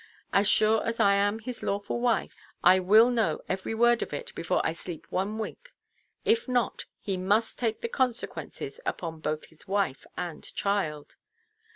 [0.33, 4.33] As sure as I am his lawful wife I will know every word of it
[4.33, 5.75] before I sleep one wink.
[6.25, 11.17] If not, he must take the consequences upon both his wife and child."